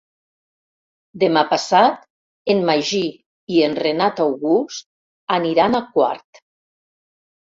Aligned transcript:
Demà 1.23 1.41
passat 1.49 1.99
en 2.53 2.63
Magí 2.69 3.01
i 3.57 3.61
en 3.67 3.77
Renat 3.83 4.21
August 4.25 4.89
aniran 5.39 5.81
a 5.81 5.83
Quart. 5.97 6.41